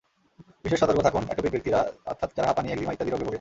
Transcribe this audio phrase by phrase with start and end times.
[0.63, 1.79] বিশেষ সতর্ক থাকুন অ্যাটোপিক ব্যক্তিরা,
[2.11, 3.29] অর্থাৎ যাঁরা হাঁপানি, একজিমা ইত্যাদি রোগে ভোগেন।